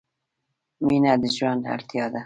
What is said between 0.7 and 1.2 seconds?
•مینه